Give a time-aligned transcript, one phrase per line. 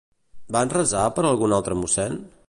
[0.55, 2.17] Van resar per algun altre mossèn?